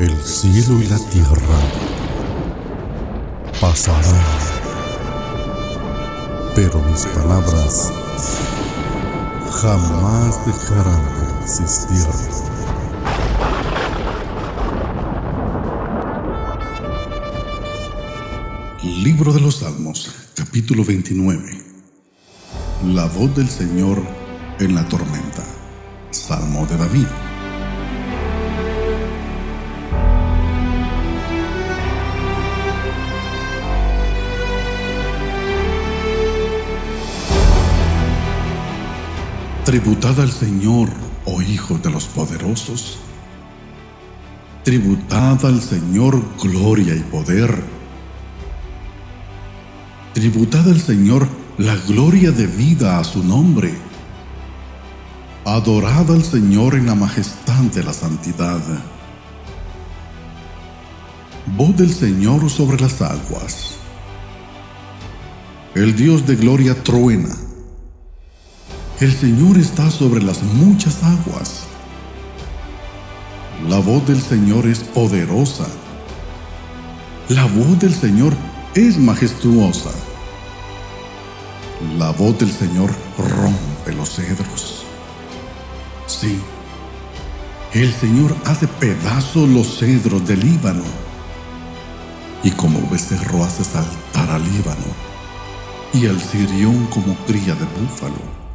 [0.00, 1.58] El cielo y la tierra
[3.60, 4.24] pasarán,
[6.54, 7.92] pero mis palabras
[9.60, 12.06] jamás dejarán de existir.
[18.82, 21.62] Libro de los Salmos, capítulo 29.
[22.86, 24.02] La voz del Señor
[24.60, 25.44] en la tormenta.
[26.10, 27.29] Salmo de David.
[39.70, 40.88] Tributad al Señor,
[41.26, 42.98] oh hijos de los poderosos.
[44.64, 47.62] Tributad al Señor gloria y poder.
[50.12, 53.72] Tributad al Señor la gloria de vida a su nombre.
[55.44, 58.60] Adorad al Señor en la majestad de la santidad.
[61.56, 63.76] Voz del Señor sobre las aguas.
[65.76, 67.36] El Dios de gloria truena.
[69.00, 71.62] El Señor está sobre las muchas aguas.
[73.66, 75.66] La voz del Señor es poderosa.
[77.30, 78.34] La voz del Señor
[78.74, 79.88] es majestuosa.
[81.96, 84.84] La voz del Señor rompe los cedros.
[86.06, 86.38] Sí,
[87.72, 90.84] el Señor hace pedazos los cedros del Líbano
[92.42, 94.92] y como becerro hace saltar al Líbano
[95.94, 98.49] y al sirión como cría de búfalo.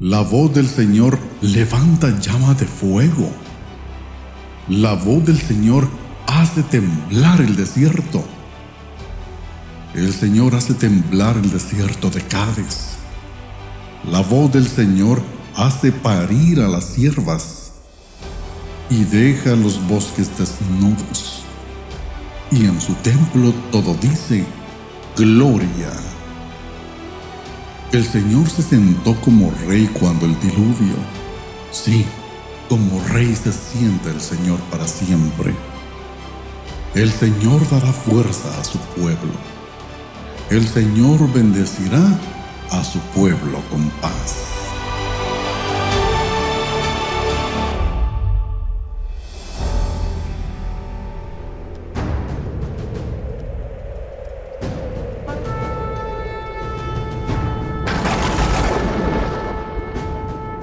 [0.00, 3.32] La voz del Señor levanta llama de fuego.
[4.68, 5.88] La voz del Señor
[6.28, 8.24] hace temblar el desierto.
[9.96, 12.90] El Señor hace temblar el desierto de Cádiz.
[14.08, 15.20] La voz del Señor
[15.56, 17.72] hace parir a las siervas
[18.90, 21.42] y deja los bosques desnudos.
[22.52, 24.44] Y en su templo todo dice,
[25.16, 25.90] Gloria.
[27.90, 30.94] El Señor se sentó como rey cuando el diluvio.
[31.72, 32.04] Sí,
[32.68, 35.54] como rey se sienta el Señor para siempre.
[36.94, 39.32] El Señor dará fuerza a su pueblo.
[40.50, 42.18] El Señor bendecirá
[42.70, 44.57] a su pueblo con paz.